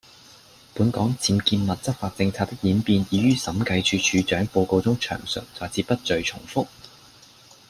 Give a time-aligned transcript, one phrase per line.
[0.73, 6.65] 本港僭建物執法政策的演變已於審計署署長報告中詳述，在此不贅重覆。